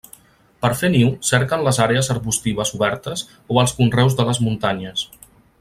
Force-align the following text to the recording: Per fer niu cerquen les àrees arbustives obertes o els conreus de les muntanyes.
Per 0.65 0.69
fer 0.79 0.89
niu 0.93 1.11
cerquen 1.31 1.65
les 1.67 1.81
àrees 1.85 2.09
arbustives 2.15 2.73
obertes 2.79 3.25
o 3.57 3.63
els 3.65 3.79
conreus 3.83 4.21
de 4.23 4.27
les 4.31 4.45
muntanyes. 4.49 5.09